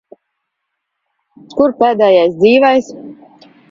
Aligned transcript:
Kur 1.59 1.77
pēdējais 1.85 2.37
dzīvais? 2.43 2.95